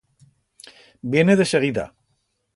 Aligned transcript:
Viene 1.13 1.35
deseguida. 1.43 1.87